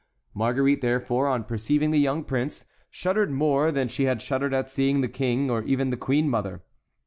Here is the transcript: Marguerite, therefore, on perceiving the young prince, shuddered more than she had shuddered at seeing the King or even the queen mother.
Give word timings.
Marguerite, 0.33 0.81
therefore, 0.81 1.27
on 1.27 1.43
perceiving 1.43 1.91
the 1.91 1.99
young 1.99 2.23
prince, 2.23 2.65
shuddered 2.89 3.29
more 3.29 3.71
than 3.71 3.87
she 3.87 4.05
had 4.05 4.19
shuddered 4.19 4.51
at 4.51 4.67
seeing 4.67 5.01
the 5.01 5.07
King 5.07 5.51
or 5.51 5.61
even 5.61 5.91
the 5.91 5.95
queen 5.95 6.27
mother. 6.27 6.63